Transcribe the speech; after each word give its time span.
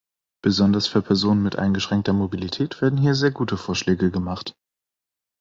Besonders 0.43 0.87
für 0.87 1.03
Personen 1.03 1.43
mit 1.43 1.57
eingeschränkter 1.57 2.11
Mobilität 2.13 2.81
werden 2.81 2.97
hier 2.97 3.13
sehr 3.13 3.29
gute 3.29 3.55
Vorschläge 3.55 4.09
gemacht. 4.09 4.55